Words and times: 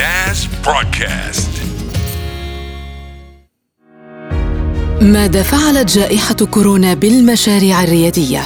NAS 0.00 0.38
Broadcast. 0.66 1.50
ماذا 5.00 5.42
فعلت 5.42 5.90
جائحة 5.98 6.34
كورونا 6.34 6.94
بالمشاريع 6.94 7.84
الريادية؟ 7.84 8.40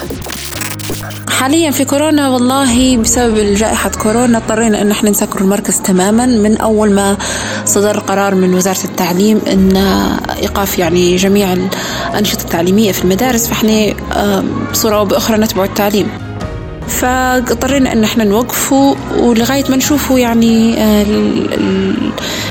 حاليا 1.31 1.71
في 1.71 1.85
كورونا 1.85 2.29
والله 2.29 2.97
بسبب 2.97 3.55
جائحة 3.55 3.91
كورونا 3.91 4.39
اضطرينا 4.39 4.83
إن 4.83 4.91
إحنا 4.91 5.11
نسكر 5.11 5.41
المركز 5.41 5.81
تماما 5.81 6.27
من 6.27 6.57
أول 6.57 6.93
ما 6.93 7.17
صدر 7.65 7.99
قرار 7.99 8.35
من 8.35 8.55
وزارة 8.55 8.85
التعليم 8.85 9.41
إن 9.53 9.77
إيقاف 10.43 10.79
يعني 10.79 11.17
جميع 11.17 11.53
الأنشطة 12.11 12.43
التعليمية 12.43 12.93
في 12.93 13.05
المدارس 13.05 13.49
فإحنا 13.49 13.95
بصورة 14.73 14.97
أو 14.97 15.05
بأخرى 15.05 15.37
نتبع 15.37 15.65
التعليم 15.65 16.09
فاضطرينا 16.89 17.93
أن 17.93 18.05
إحنا 18.05 18.25
نوقفه 18.25 18.97
ولغاية 19.17 19.65
ما 19.71 19.77
نشوفوا 19.77 20.19
يعني 20.19 20.79
آه، 20.79 21.07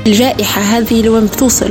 الجائحة 0.06 0.60
هذه 0.62 1.02
لوين 1.02 1.26
بتوصل. 1.26 1.70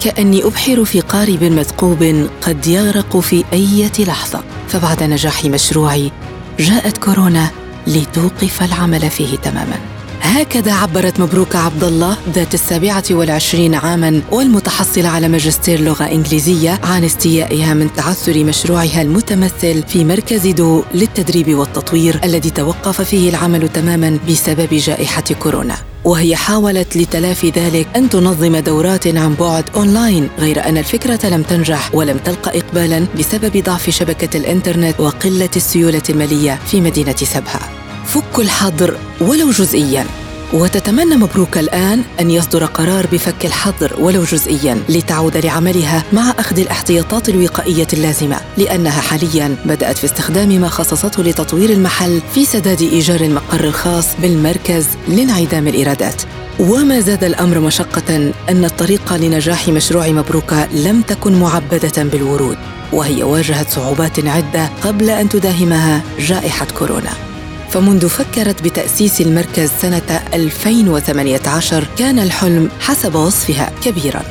كأني 0.00 0.44
أبحر 0.44 0.84
في 0.84 1.00
قارب 1.00 1.44
مثقوب 1.44 2.26
قد 2.42 2.66
يغرق 2.66 3.16
في 3.16 3.44
أي 3.52 3.90
لحظة. 3.98 4.40
فبعد 4.68 5.02
نجاح 5.02 5.44
مشروعي 5.44 6.12
جاءت 6.58 6.98
كورونا 6.98 7.50
لتوقف 7.86 8.62
العمل 8.62 9.10
فيه 9.10 9.36
تماما. 9.36 9.93
هكذا 10.24 10.72
عبرت 10.72 11.20
مبروك 11.20 11.56
عبد 11.56 11.84
الله 11.84 12.16
ذات 12.32 12.54
السابعة 12.54 13.04
والعشرين 13.10 13.74
عاما 13.74 14.22
والمتحصلة 14.30 15.08
على 15.08 15.28
ماجستير 15.28 15.80
لغة 15.80 16.04
إنجليزية 16.04 16.80
عن 16.82 17.04
استيائها 17.04 17.74
من 17.74 17.92
تعثر 17.96 18.44
مشروعها 18.44 19.02
المتمثل 19.02 19.82
في 19.88 20.04
مركز 20.04 20.46
دو 20.46 20.82
للتدريب 20.94 21.54
والتطوير 21.54 22.20
الذي 22.24 22.50
توقف 22.50 23.02
فيه 23.02 23.30
العمل 23.30 23.68
تماما 23.68 24.18
بسبب 24.28 24.68
جائحة 24.74 25.24
كورونا. 25.42 25.76
وهي 26.04 26.36
حاولت 26.36 26.96
لتلافي 26.96 27.50
ذلك 27.50 27.88
أن 27.96 28.08
تنظم 28.08 28.56
دورات 28.56 29.06
عن 29.06 29.34
بعد 29.34 29.64
أونلاين 29.76 30.28
غير 30.38 30.68
أن 30.68 30.78
الفكرة 30.78 31.26
لم 31.28 31.42
تنجح 31.42 31.94
ولم 31.94 32.18
تلقى 32.18 32.58
إقبالا 32.58 33.06
بسبب 33.18 33.62
ضعف 33.64 33.90
شبكة 33.90 34.36
الإنترنت 34.36 35.00
وقلة 35.00 35.50
السيولة 35.56 36.02
المالية 36.10 36.58
في 36.66 36.80
مدينة 36.80 37.16
سبها. 37.16 37.70
فك 38.06 38.38
الحظر 38.38 38.98
ولو 39.20 39.50
جزئيا. 39.50 40.06
وتتمنى 40.54 41.16
مبروك 41.16 41.58
الآن 41.58 42.02
أن 42.20 42.30
يصدر 42.30 42.64
قرار 42.64 43.06
بفك 43.12 43.46
الحظر 43.46 43.96
ولو 44.00 44.22
جزئيا 44.22 44.82
لتعود 44.88 45.36
لعملها 45.36 46.04
مع 46.12 46.34
أخذ 46.38 46.58
الاحتياطات 46.58 47.28
الوقائية 47.28 47.86
اللازمة 47.92 48.40
لأنها 48.58 49.00
حاليا 49.00 49.56
بدأت 49.64 49.98
في 49.98 50.04
استخدام 50.04 50.48
ما 50.48 50.68
خصصته 50.68 51.22
لتطوير 51.22 51.70
المحل 51.70 52.22
في 52.34 52.44
سداد 52.44 52.82
إيجار 52.82 53.20
المقر 53.20 53.64
الخاص 53.64 54.06
بالمركز 54.22 54.86
لانعدام 55.08 55.68
الإيرادات. 55.68 56.22
وما 56.60 57.00
زاد 57.00 57.24
الأمر 57.24 57.60
مشقة 57.60 58.32
أن 58.48 58.64
الطريق 58.64 59.12
لنجاح 59.12 59.68
مشروع 59.68 60.08
مبروكة 60.08 60.66
لم 60.66 61.02
تكن 61.02 61.40
معبدة 61.40 62.02
بالورود 62.02 62.56
وهي 62.92 63.22
واجهت 63.22 63.70
صعوبات 63.70 64.26
عدة 64.26 64.70
قبل 64.82 65.10
أن 65.10 65.28
تداهمها 65.28 66.02
جائحة 66.18 66.66
كورونا. 66.78 67.33
فمنذ 67.74 68.08
فكرت 68.08 68.62
بتأسيس 68.62 69.20
المركز 69.20 69.70
سنة 69.82 70.22
2018 70.34 71.86
كان 71.98 72.18
الحلم 72.18 72.70
حسب 72.80 73.14
وصفها 73.14 73.72
كبيراً. 73.84 74.22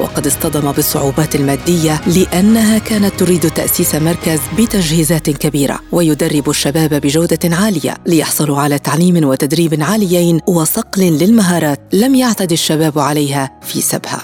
وقد 0.00 0.26
اصطدم 0.26 0.72
بالصعوبات 0.72 1.34
المادية 1.34 2.00
لأنها 2.06 2.78
كانت 2.78 3.14
تريد 3.20 3.50
تأسيس 3.50 3.94
مركز 3.94 4.40
بتجهيزات 4.58 5.30
كبيرة 5.30 5.80
ويدرب 5.92 6.50
الشباب 6.50 6.94
بجودة 6.94 7.56
عالية 7.56 7.94
ليحصلوا 8.06 8.58
على 8.58 8.78
تعليم 8.78 9.24
وتدريب 9.24 9.82
عاليين 9.82 10.40
وصقل 10.46 11.02
للمهارات 11.02 11.80
لم 11.92 12.14
يعتد 12.14 12.52
الشباب 12.52 12.98
عليها 12.98 13.60
في 13.62 13.80
سبها. 13.80 14.22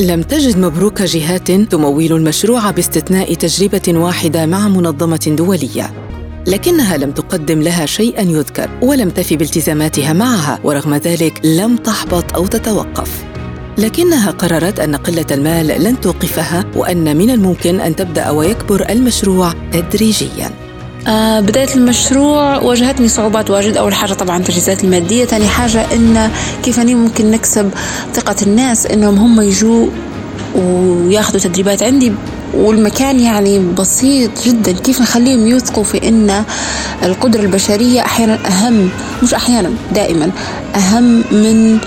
لم 0.00 0.22
تجد 0.22 0.58
مبروك 0.58 1.02
جهات 1.02 1.50
تمول 1.50 2.12
المشروع 2.12 2.70
باستثناء 2.70 3.34
تجربة 3.34 3.98
واحدة 3.98 4.46
مع 4.46 4.68
منظمة 4.68 5.34
دولية. 5.38 6.09
لكنها 6.46 6.96
لم 6.96 7.10
تقدم 7.10 7.62
لها 7.62 7.86
شيئا 7.86 8.22
يذكر 8.22 8.70
ولم 8.82 9.10
تفي 9.10 9.36
بالتزاماتها 9.36 10.12
معها 10.12 10.58
ورغم 10.64 10.94
ذلك 10.94 11.40
لم 11.44 11.76
تحبط 11.76 12.34
أو 12.34 12.46
تتوقف. 12.46 13.24
لكنها 13.78 14.30
قررت 14.30 14.80
أن 14.80 14.96
قلة 14.96 15.26
المال 15.30 15.66
لن 15.66 16.00
توقفها 16.00 16.64
وأن 16.76 17.16
من 17.16 17.30
الممكن 17.30 17.80
أن 17.80 17.96
تبدأ 17.96 18.30
ويكبر 18.30 18.90
المشروع 18.90 19.52
تدريجيا. 19.72 20.50
آه 21.08 21.40
بداية 21.40 21.74
المشروع 21.74 22.58
واجهتني 22.58 23.08
صعوبات 23.08 23.50
واجد. 23.50 23.76
أول 23.76 23.94
حاجة 23.94 24.12
طبعا 24.12 24.36
التجهيزات 24.36 24.84
المادية 24.84 25.24
ثاني 25.24 25.46
حاجة 25.46 25.94
إن 25.94 26.30
كيف 26.64 26.80
أني 26.80 26.94
ممكن 26.94 27.30
نكسب 27.30 27.70
ثقة 28.14 28.36
الناس 28.42 28.86
إنهم 28.86 29.18
هم 29.18 29.40
يجوا 29.40 29.86
وياخذوا 30.54 31.40
تدريبات 31.40 31.82
عندي. 31.82 32.12
والمكان 32.54 33.20
يعني 33.20 33.58
بسيط 33.58 34.30
جدا. 34.46 34.72
كيف 34.72 35.00
نخليهم 35.00 35.46
يوثقوا 35.46 35.84
في 35.84 36.08
إن 36.08 36.44
القدرة 37.04 37.40
البشرية 37.40 38.00
أحيانا 38.00 38.38
أهم 38.46 38.88
مش 39.22 39.34
أحيانا 39.34 39.70
دائما 39.94 40.30
أهم 40.74 41.24
من 41.32 41.78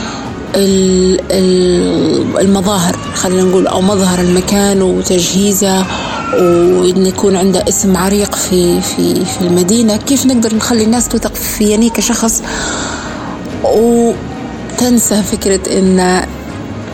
المظاهر 2.41 2.96
خلينا 3.16 3.44
نقول 3.44 3.68
أو 3.68 3.81
مظهر 3.81 4.19
المكان 4.22 4.81
وتجهيزه 4.81 5.85
وإن 6.34 7.06
يكون 7.06 7.35
عنده 7.35 7.63
اسم 7.69 7.97
عريق 7.97 8.35
في 8.35 8.81
في 8.81 9.25
في 9.25 9.41
المدينة. 9.41 9.97
كيف 9.97 10.25
نقدر 10.25 10.56
نخلي 10.56 10.84
الناس 10.84 11.07
توثق 11.07 11.34
فيني 11.35 11.90
كشخص؟ 11.90 12.41
وتنسى 13.63 15.24
فكرة 15.24 15.80
إن 15.80 16.25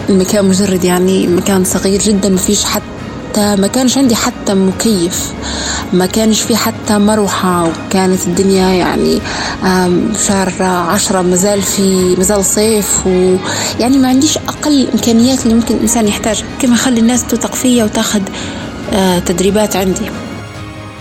المكان 0.09 0.45
مجرد 0.45 0.83
يعني 0.83 1.27
مكان 1.27 1.63
صغير 1.63 1.99
جدا 2.01 2.29
ما 2.29 2.37
فيش 2.37 2.63
حتى 2.65 2.83
ما 3.37 3.67
كانش 3.67 3.97
عندي 3.97 4.15
حتى 4.15 4.53
مكيف 4.53 5.33
ما 5.93 6.05
كانش 6.05 6.41
في 6.41 6.55
حتى 6.55 6.97
مروحة 6.97 7.67
وكانت 7.69 8.27
الدنيا 8.27 8.69
يعني 8.69 9.19
شهر 10.27 10.63
عشرة 10.63 11.21
مازال 11.21 11.61
في 11.61 12.15
مازال 12.17 12.45
صيف 12.45 13.07
ويعني 13.07 13.97
ما 13.97 14.07
عنديش 14.07 14.37
أقل 14.37 14.87
إمكانيات 14.93 15.43
اللي 15.43 15.53
ممكن 15.53 15.75
الإنسان 15.75 16.07
يحتاجها 16.07 16.45
كيف 16.59 16.71
أخلي 16.71 16.99
الناس 16.99 17.23
تثق 17.25 17.55
فيا 17.55 17.83
وتاخذ 17.83 18.21
آه، 18.93 19.19
تدريبات 19.19 19.75
عندي. 19.75 20.09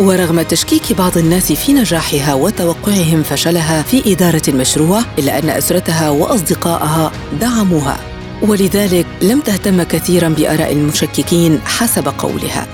ورغم 0.01 0.43
تشكيك 0.43 0.93
بعض 0.93 1.19
الناس 1.19 1.53
في 1.53 1.73
نجاحها 1.73 2.35
وتوقعهم 2.35 3.23
فشلها 3.23 3.83
في 3.83 4.13
إدارة 4.13 4.43
المشروع 4.49 5.01
إلا 5.19 5.39
أن 5.39 5.51
أسرتها 5.51 6.11
وأصدقائها 6.11 7.13
دعموها. 7.41 8.08
ولذلك 8.43 9.07
لم 9.23 9.41
تهتم 9.41 9.83
كثيرا 9.83 10.29
بآراء 10.29 10.73
المشككين 10.73 11.61
حسب 11.65 12.09
قولها. 12.09 12.67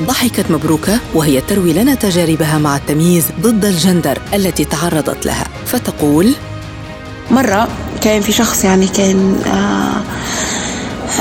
ضحكت 0.00 0.50
مبروكة 0.50 0.98
وهي 1.14 1.40
تروي 1.40 1.72
لنا 1.72 1.94
تجاربها 1.94 2.58
مع 2.58 2.76
التمييز 2.76 3.24
ضد 3.40 3.64
الجندر 3.64 4.18
التي 4.34 4.64
تعرضت 4.64 5.26
لها. 5.26 5.44
فتقول 5.66 6.32
مرة 7.30 7.68
كان 8.00 8.20
في 8.20 8.32
شخص 8.32 8.64
يعني 8.64 8.88
كان 8.88 9.40
آه 9.46 10.02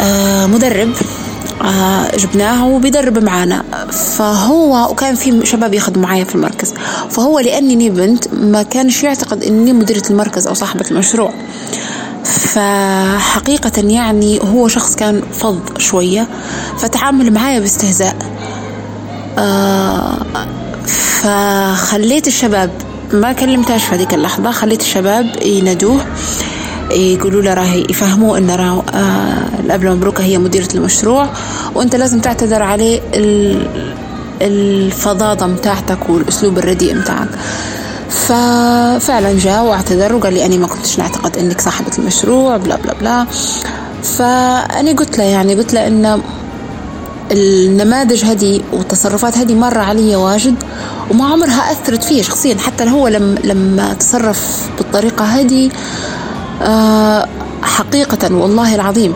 آه 0.02 0.46
مدرب 0.46 0.90
آه 1.62 2.18
جبناه 2.18 2.68
وبيدرب 2.68 3.24
معانا. 3.24 3.64
فهو 4.18 4.92
وكان 4.92 5.16
في 5.16 5.46
شباب 5.46 5.74
يخدموا 5.74 6.08
معايا 6.08 6.24
في 6.24 6.36
المركز. 6.36 6.74
فهو 7.10 7.40
لانني 7.40 7.90
بنت 7.90 8.34
ما 8.34 8.64
كانش 8.64 9.04
يعتقد 9.04 9.44
إني 9.44 9.74
مديرة 9.74 10.04
المركز 10.10 10.48
أو 10.48 10.54
صاحبة 10.54 10.86
المشروع. 10.92 11.34
فحقيقة 12.24 13.82
يعني 13.82 14.40
هو 14.54 14.68
شخص 14.68 14.96
كان 14.96 15.22
فظ 15.40 15.60
شوية 15.78 16.28
فتعامل 16.78 17.34
معايا 17.34 17.60
باستهزاء. 17.60 18.16
آه 19.38 20.18
فخليت 20.86 22.28
الشباب 22.28 22.70
ما 23.14 23.32
كلمتهاش 23.34 23.84
في 23.84 23.96
هذيك 23.96 24.14
اللحظة 24.14 24.52
خليت 24.52 24.82
الشباب 24.82 25.26
ينادوه 25.46 26.02
يقولوا 26.92 27.42
له 27.42 27.54
راهي 27.54 27.86
يفهموه 27.90 28.38
إن 28.38 28.50
راه 28.52 28.84
آه 28.94 29.60
الأبلة 29.60 29.96
مبروكة 29.96 30.24
هي 30.24 30.38
مديرة 30.38 30.68
المشروع 30.76 31.30
وأنت 31.76 31.96
لازم 31.96 32.20
تعتذر 32.20 32.64
عليه 32.64 33.02
الفظاظة 34.42 35.48
متاعتك 35.48 36.10
والأسلوب 36.10 36.58
الرديء 36.58 36.96
متاعك. 36.96 37.30
ففعلا 38.12 39.40
جاء 39.40 39.64
واعتذر 39.64 40.16
وقال 40.16 40.34
لي 40.34 40.46
أني 40.46 40.58
ما 40.58 40.68
كنتش 40.68 41.00
نعتقد 41.00 41.38
أنك 41.38 41.62
صاحبة 41.62 41.92
المشروع 42.00 42.58
بلا 42.58 42.76
بلا 42.76 42.94
بلا. 42.94 43.26
فأنا 44.04 44.92
قلت 44.92 45.18
له 45.18 45.24
يعني 45.24 45.56
قلت 45.56 45.74
له 45.74 45.88
أن 45.88 46.22
النماذج 47.32 48.26
هذه 48.26 48.62
والتصرفات 48.74 49.38
هذه 49.38 49.56
مرة 49.56 49.80
علي 49.80 50.16
واجد 50.16 50.56
وما 51.12 51.26
عمرها 51.26 51.72
أثرت 51.72 52.04
فيا 52.04 52.24
شخصيا. 52.24 52.58
حتى 52.58 52.90
هو 52.90 53.08
لما 53.08 53.40
لما 53.44 53.94
تصرف 53.94 54.70
بالطريقة 54.78 55.26
هذه 55.26 55.70
آه، 56.62 57.28
حقيقة 57.62 58.36
والله 58.36 58.76
العظيم 58.76 59.14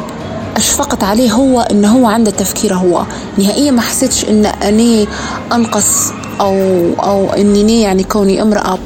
أشفقت 0.58 1.04
عليه 1.04 1.32
هو 1.32 1.62
إن 1.62 1.86
هو 1.86 2.06
عنده 2.08 2.32
تفكيره 2.32 2.76
هو. 2.76 3.04
نهائيا 3.38 3.72
ما 3.72 3.82
حسيتش 3.82 4.26
إن 4.26 4.46
أني 4.46 5.08
أنقص 5.54 6.12
أو 6.42 6.56
أو 7.04 7.34
إني 7.34 7.82
يعني 7.82 8.04
كوني 8.04 8.42
امرأة. 8.42 8.80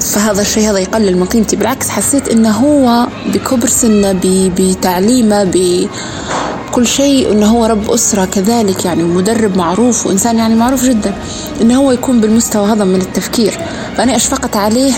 فهذا 0.00 0.40
الشيء 0.40 0.70
هذا 0.70 0.78
يقلل 0.78 1.18
من 1.18 1.24
قيمتي. 1.24 1.56
بالعكس 1.56 1.88
حسيت 1.88 2.28
إنه 2.28 2.50
هو 2.50 3.06
بكبر 3.26 3.66
سنه 3.66 4.20
بتعليمه 4.24 5.44
بكل 5.44 6.86
شيء 6.86 7.32
إنه 7.32 7.46
هو 7.46 7.66
رب 7.66 7.90
أسرة 7.90 8.24
كذلك 8.24 8.84
يعني 8.84 9.02
مدرب 9.02 9.56
معروف 9.56 10.06
وإنسان 10.06 10.38
يعني 10.38 10.54
معروف 10.54 10.84
جدا 10.84 11.14
إنه 11.60 11.76
هو 11.76 11.92
يكون 11.92 12.20
بالمستوى 12.20 12.68
هذا 12.68 12.84
من 12.84 13.00
التفكير. 13.00 13.58
فأنا 13.96 14.16
أشفقت 14.16 14.56
عليه 14.56 14.92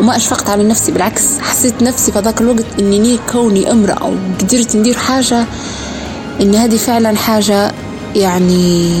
وما 0.00 0.16
أشفقت 0.16 0.50
على 0.50 0.64
نفسي. 0.64 0.92
بالعكس 0.92 1.38
حسيت 1.40 1.82
نفسي 1.82 2.12
في 2.12 2.18
ذاك 2.18 2.40
الوقت 2.40 2.66
إني 2.78 3.18
كوني 3.32 3.72
امرأة 3.72 4.04
وقدرت 4.04 4.76
ندير 4.76 4.96
حاجة 4.96 5.46
إن 6.40 6.54
هذه 6.54 6.76
فعلا 6.76 7.16
حاجة 7.16 7.72
يعني 8.16 8.94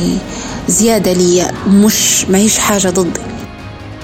زيادة 0.68 1.12
لي 1.12 1.50
مش 1.68 2.24
ما 2.24 2.38
هيش 2.38 2.58
حاجة 2.58 2.88
ضدي. 2.88 3.20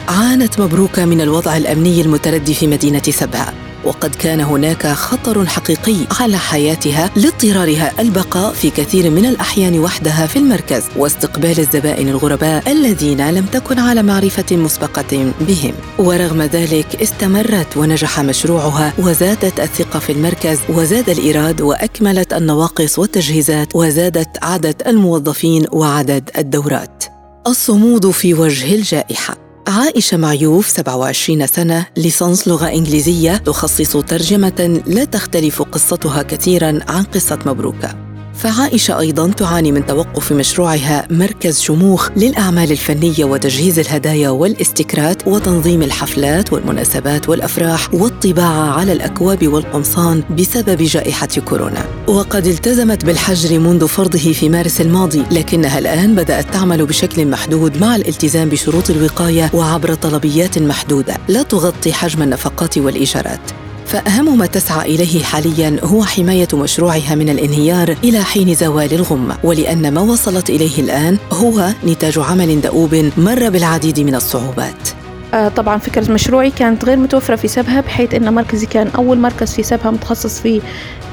عانت 0.09 0.61
مبروكة 0.61 1.05
من 1.05 1.21
الوضع 1.21 1.57
الأمني 1.57 2.01
المتردي 2.01 2.55
في 2.55 2.67
مدينة 2.67 3.03
سبها. 3.03 3.53
وقد 3.87 4.15
كان 4.15 4.41
هناك 4.41 4.87
خطر 4.87 5.47
حقيقي 5.47 5.97
على 6.21 6.39
حياتها 6.39 7.11
لاضطرارها 7.17 7.93
البقاء 8.01 8.53
في 8.53 8.71
كثير 8.71 9.11
من 9.11 9.27
الأحيان 9.27 9.79
وحدها 9.79 10.27
في 10.27 10.39
المركز 10.39 10.83
واستقبال 10.97 11.59
الزبائن 11.59 12.09
الغرباء 12.09 12.73
الذين 12.73 13.31
لم 13.31 13.47
تكن 13.47 13.79
على 13.79 14.03
معرفة 14.03 14.57
مسبقة 14.57 15.33
بهم. 15.41 15.73
ورغم 15.99 16.43
ذلك 16.43 17.03
استمرت 17.03 17.77
ونجح 17.77 18.21
مشروعها 18.21 18.93
وزادت 18.99 19.61
الثقة 19.61 19.99
في 19.99 20.13
المركز 20.13 20.59
وزاد 20.69 21.11
الإيراد 21.11 21.61
وأكملت 21.61 22.33
النواقص 22.33 22.99
والتجهيزات 22.99 23.69
وزادت 23.77 24.29
عدد 24.43 24.83
الموظفين 24.87 25.67
وعدد 25.73 26.31
الدورات. 26.39 27.05
الصمود 27.47 28.11
في 28.11 28.35
وجه 28.35 28.75
الجائحة. 28.75 29.44
عائشة 29.67 30.17
معيوف 30.17 30.69
27 30.69 31.47
سنة 31.47 31.87
ليسانس 31.97 32.49
لغة 32.49 32.69
إنجليزية 32.69 33.37
تخصص 33.37 33.97
ترجمة 33.97 34.83
لا 34.87 35.05
تختلف 35.05 35.63
قصتها 35.63 36.23
كثيرا 36.23 36.81
عن 36.89 37.05
قصة 37.05 37.39
مبروكة. 37.47 38.04
فعائشة 38.35 38.99
أيضا 38.99 39.31
تعاني 39.31 39.73
من 39.73 39.87
توقف 39.87 40.33
مشروعها 40.33 41.07
مركز 41.11 41.61
شموخ 41.61 42.11
للأعمال 42.17 42.73
الفنية 42.73 43.25
وتجهيز 43.25 43.79
الهدايا 43.79 44.31
والاستكرات 44.31 45.27
وتنظيم 45.27 45.83
الحفلات 45.83 46.53
والمناسبات 46.53 47.29
والأفراح 47.29 47.95
والطباعة 47.95 48.71
على 48.71 48.93
الأكواب 48.93 49.49
والقمصان 49.49 50.23
بسبب 50.39 50.83
جائحة 50.83 51.29
كورونا. 51.49 51.85
وقد 52.09 52.47
التزمت 52.47 53.05
بالحجر 53.05 53.59
منذ 53.59 53.89
فرضه 53.89 54.33
في 54.33 54.49
مارس 54.49 54.81
الماضي 54.81 55.23
لكنها 55.31 55.79
الآن 55.79 56.15
بدأت 56.15 56.53
تعمل 56.53 56.87
بشكل 56.87 57.27
محدود 57.27 57.81
مع 57.81 57.97
الالتزام 57.97 58.49
بشروط 58.49 58.91
الوقاية 58.91 59.51
وعبر 59.55 59.95
طلبيات 59.95 60.59
محدودة. 60.59 61.17
لا 61.29 61.43
تغطي 61.43 61.93
حجم 61.93 62.23
النفقات 62.23 62.79
والإيجارات. 62.79 63.64
فأهم 63.87 64.39
ما 64.39 64.47
تسعى 64.47 64.95
إليه 64.95 65.23
حاليا 65.23 65.77
هو 65.85 66.05
حماية 66.05 66.49
مشروعها 66.55 67.15
من 67.15 67.29
الانهيار 67.29 67.97
إلى 68.05 68.23
حين 68.23 68.55
زوال 68.55 68.93
الغمة 68.93 69.37
ولأن 69.45 69.95
ما 69.95 70.01
وصلت 70.01 70.51
إليه 70.51 70.79
الآن 70.79 71.19
هو 71.33 71.69
نتاج 71.87 72.19
عمل 72.19 72.61
دؤوب 72.61 73.11
مر 73.17 73.51
بالعديد 73.51 74.01
من 74.01 74.15
الصعوبات. 74.15 74.89
آه، 75.35 75.49
طبعا 75.49 75.79
فكرة 75.79 76.13
مشروعي 76.13 76.51
كانت 76.51 76.85
غير 76.85 76.97
متوفرة 76.97 77.37
في 77.37 77.49
سبها 77.49 77.81
بحيث 77.81 78.15
أن 78.15 78.35
مركزي 78.35 78.67
كان 78.67 78.89
أول 78.89 79.19
مركز 79.19 79.55
في 79.55 79.63
سبها 79.63 79.91
متخصص 79.91 80.41
في 80.41 80.61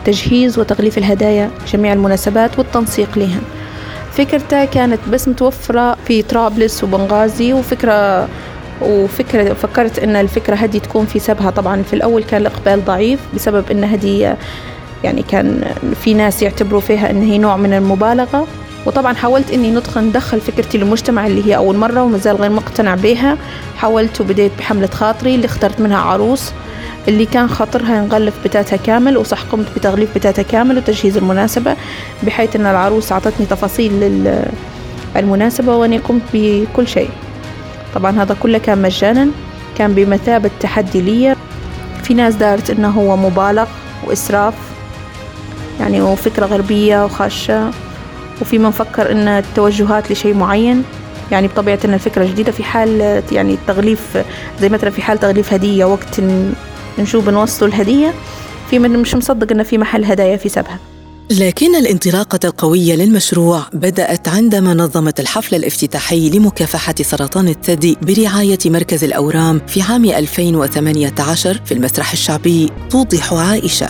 تجهيز 0.06 0.60
وتغليف 0.60 0.98
الهدايا 0.98 1.52
جميع 1.74 1.94
المناسبات 1.94 2.60
والتنسيق 2.60 3.18
لها. 3.18 3.40
فكرته 4.14 4.66
كانت 4.66 5.00
بس 5.12 5.28
متوفرة 5.28 5.98
في 6.08 6.22
طرابلس 6.22 6.84
وبنغازي 6.84 7.54
وفكرة 7.54 8.28
وفكرة 8.82 9.54
فكرت 9.54 10.00
إن 10.00 10.16
الفكرة 10.16 10.56
هذه 10.56 10.78
تكون 10.78 11.06
في 11.06 11.20
سبها 11.20 11.50
طبعا 11.50 11.82
في 11.82 11.94
الأول 11.94 12.24
كان 12.24 12.42
الإقبال 12.42 12.86
ضعيف 12.86 13.20
بسبب 13.36 13.72
إن 13.72 13.84
هذه 13.84 14.38
يعني 15.04 15.24
كان 15.24 15.64
في 16.04 16.14
ناس 16.14 16.42
يعتبروا 16.42 16.82
فيها 16.82 17.10
إن 17.12 17.22
هي 17.24 17.38
نوع 17.38 17.58
من 17.58 17.74
المبالغة. 17.74 18.48
وطبعا 18.86 19.14
حاولت 19.14 19.52
إني 19.52 19.72
ندخل 19.72 20.02
ندخل 20.02 20.42
فكرتي 20.42 20.78
للمجتمع 20.78 21.28
اللي 21.28 21.46
هي 21.48 21.56
أول 21.56 21.76
مرة 21.78 22.04
وما 22.04 22.18
زال 22.18 22.36
غير 22.36 22.52
مقتنع 22.52 22.96
بها 22.96 23.38
حاولت 23.78 24.22
وبديت 24.22 24.52
بحملة 24.58 24.88
خاطري 24.88 25.36
اللي 25.36 25.46
اخترت 25.46 25.80
منها 25.82 25.98
عروس 25.98 26.52
اللي 27.08 27.26
كان 27.26 27.50
خاطرها 27.50 28.02
نغلف 28.02 28.34
بتاتها 28.46 28.78
كامل 28.78 29.18
وصح 29.18 29.42
قمت 29.44 29.66
بتغليف 29.76 30.10
بتاتها 30.16 30.44
كامل 30.44 30.78
وتجهيز 30.78 31.18
المناسبة 31.18 31.76
بحيث 32.24 32.56
إن 32.56 32.66
العروس 32.66 33.12
أعطتني 33.12 33.46
تفاصيل 33.46 34.24
للمناسبة 35.16 35.76
وأني 35.76 35.98
قمت 35.98 36.22
بكل 36.34 36.88
شيء. 36.88 37.10
طبعا 37.96 38.22
هذا 38.22 38.36
كله 38.40 38.58
كان 38.58 38.82
مجانا 38.82 39.28
كان 39.78 39.94
بمثابة 39.94 40.52
تحدي 40.60 41.02
لي. 41.02 41.36
في 42.04 42.14
ناس 42.14 42.36
دارت 42.36 42.70
إنه 42.70 42.90
هو 42.90 43.18
مبالغ 43.18 43.68
وإسراف 44.08 44.54
يعني 45.80 46.02
وفكرة 46.02 46.46
غربية 46.46 47.06
وخاشة. 47.06 47.72
وفي 48.42 48.60
من 48.60 48.72
فكر 48.72 49.12
إن 49.12 49.28
التوجهات 49.28 50.12
لشيء 50.12 50.34
معين 50.34 50.84
يعني 51.32 51.48
بطبيعة 51.48 51.80
إن 51.86 51.94
الفكرة 51.94 52.26
جديدة. 52.26 52.52
في 52.52 52.64
حال 52.64 53.24
يعني 53.32 53.54
التغليف 53.54 54.24
زي 54.60 54.70
مثلا 54.70 54.90
في 54.90 55.02
حال 55.02 55.20
تغليف 55.20 55.54
هدية 55.54 55.86
وقت 55.86 56.22
نشوف 57.00 57.26
بنوصلوا 57.26 57.70
الهدية 57.70 58.14
في 58.70 58.80
من 58.80 59.00
مش 59.00 59.16
مصدق 59.16 59.52
ان 59.52 59.64
في 59.64 59.78
محل 59.78 60.06
هدايا 60.06 60.38
في 60.38 60.50
سبها. 60.50 60.80
لكن 61.40 61.76
الانطلاقة 61.76 62.40
القوية 62.44 62.96
للمشروع 62.96 63.64
بدأت 63.74 64.28
عندما 64.28 64.74
نظمت 64.74 65.20
الحفل 65.20 65.56
الافتتاحي 65.56 66.30
لمكافحة 66.30 66.96
سرطان 67.02 67.48
الثدي 67.48 67.98
برعاية 68.02 68.58
مركز 68.66 69.04
الأورام 69.04 69.62
في 69.68 69.82
عام 69.82 70.06
2018 70.06 71.62
في 71.66 71.74
المسرح 71.74 72.12
الشعبي 72.12 72.70
توضح 72.90 73.34
عائشة 73.34 73.88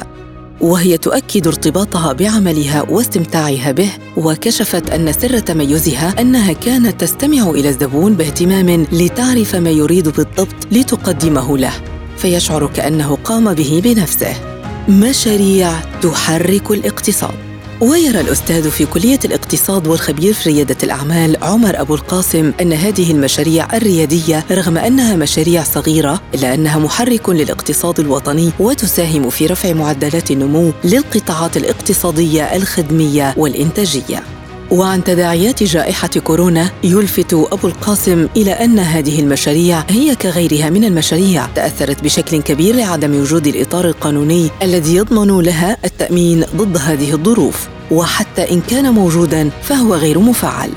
وهي 0.61 0.97
تؤكد 0.97 1.47
ارتباطها 1.47 2.13
بعملها 2.13 2.81
واستمتاعها 2.89 3.71
به 3.71 3.89
وكشفت 4.17 4.89
أن 4.89 5.13
سر 5.13 5.39
تميزها 5.39 6.21
أنها 6.21 6.53
كانت 6.53 7.01
تستمع 7.01 7.49
إلى 7.49 7.69
الزبون 7.69 8.13
باهتمام 8.13 8.87
لتعرف 8.91 9.55
ما 9.55 9.69
يريد 9.69 10.09
بالضبط 10.09 10.67
لتقدمه 10.71 11.57
له 11.57 11.73
فيشعر 12.17 12.67
كأنه 12.67 13.17
قام 13.23 13.53
به 13.53 13.81
بنفسه. 13.83 14.50
مشاريع 14.89 15.79
تحرك 16.01 16.71
الاقتصاد. 16.71 17.33
ويرى 17.81 18.21
الأستاذ 18.21 18.69
في 18.69 18.85
كلية 18.85 19.19
الاقتصاد 19.25 19.87
والخبير 19.87 20.33
في 20.33 20.49
ريادة 20.49 20.75
الأعمال 20.83 21.43
عمر 21.43 21.81
أبو 21.81 21.95
القاسم 21.95 22.53
أن 22.61 22.73
هذه 22.73 23.11
المشاريع 23.11 23.77
الريادية 23.77 24.45
رغم 24.51 24.77
أنها 24.77 25.15
مشاريع 25.15 25.63
صغيرة 25.63 26.21
إلا 26.35 26.53
أنها 26.53 26.79
محرك 26.79 27.29
للاقتصاد 27.29 27.99
الوطني 27.99 28.51
وتساهم 28.59 29.29
في 29.29 29.47
رفع 29.47 29.73
معدلات 29.73 30.31
النمو 30.31 30.73
للقطاعات 30.83 31.57
الاقتصادية 31.57 32.43
الخدمية 32.43 33.33
والإنتاجية. 33.37 34.23
وعن 34.71 35.03
تداعيات 35.03 35.63
جائحة 35.63 36.07
كورونا 36.07 36.71
يلفت 36.83 37.33
أبو 37.33 37.67
القاسم 37.67 38.27
إلى 38.37 38.51
أن 38.51 38.79
هذه 38.79 39.19
المشاريع 39.19 39.83
هي 39.89 40.15
كغيرها 40.15 40.69
من 40.69 40.83
المشاريع. 40.83 41.45
تأثرت 41.55 42.03
بشكل 42.03 42.41
كبير 42.41 42.75
لعدم 42.75 43.15
وجود 43.15 43.47
الإطار 43.47 43.87
القانوني 43.87 44.49
الذي 44.61 44.95
يضمن 44.95 45.41
لها 45.41 45.77
التأمين 45.85 46.45
ضد 46.55 46.77
هذه 46.77 47.13
الظروف. 47.13 47.67
وحتى 47.91 48.51
إن 48.51 48.61
كان 48.61 48.93
موجودا 48.93 49.49
فهو 49.63 49.95
غير 49.95 50.19
مفعل. 50.19 50.69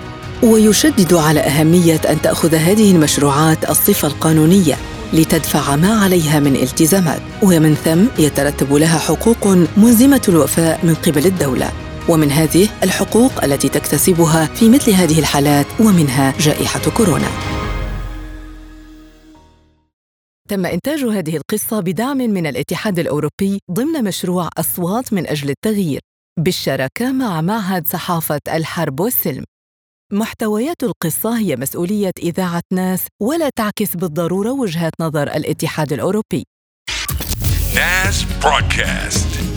ويشدد 0.42 1.14
على 1.14 1.40
أهمية 1.40 2.00
أن 2.10 2.22
تأخذ 2.22 2.54
هذه 2.54 2.90
المشروعات 2.90 3.70
الصفة 3.70 4.08
القانونية 4.08 4.78
لتدفع 5.12 5.76
ما 5.76 5.94
عليها 5.94 6.40
من 6.40 6.56
التزامات. 6.56 7.20
ومن 7.42 7.74
ثم 7.84 8.22
يترتب 8.22 8.74
لها 8.74 8.98
حقوق 8.98 9.56
ملزمة 9.76 10.22
الوفاء 10.28 10.80
من 10.82 10.94
قبل 10.94 11.26
الدولة. 11.26 11.83
ومن 12.08 12.30
هذه 12.30 12.68
الحقوق 12.82 13.44
التي 13.44 13.68
تكتسبها 13.68 14.46
في 14.46 14.68
مثل 14.68 14.90
هذه 14.90 15.18
الحالات 15.18 15.66
ومنها 15.80 16.34
جائحة 16.38 16.90
كورونا. 16.96 17.28
تم 20.48 20.66
إنتاج 20.66 21.04
هذه 21.04 21.36
القصة 21.36 21.80
بدعم 21.80 22.16
من 22.16 22.46
الاتحاد 22.46 22.98
الأوروبي 22.98 23.60
ضمن 23.70 24.04
مشروع 24.04 24.48
أصوات 24.58 25.12
من 25.12 25.26
أجل 25.26 25.50
التغيير 25.50 26.00
بالشراكة 26.40 27.12
مع 27.12 27.40
معهد 27.40 27.86
صحافة 27.86 28.40
الحرب 28.48 29.00
والسلم. 29.00 29.44
محتويات 30.12 30.82
القصة 30.82 31.38
هي 31.38 31.56
مسؤولية 31.56 32.10
إذاعة 32.18 32.62
ناس 32.72 33.06
ولا 33.22 33.50
تعكس 33.56 33.96
بالضرورة 33.96 34.50
وجهات 34.50 34.92
نظر 35.00 35.22
الاتحاد 35.22 35.92
الأوروبي. 35.92 36.44
ناس 37.74 38.24
برودكاست 38.42 39.53